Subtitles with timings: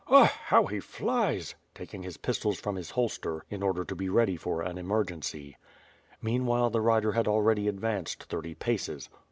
[0.09, 0.25] Eh!
[0.45, 4.63] how he flies," taking his pistols from the holster in order to be ready for
[4.63, 5.55] an emergency.
[6.19, 9.09] Meanwhile the rider had already advanced thirty paces.